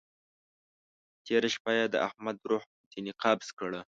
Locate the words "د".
1.89-1.95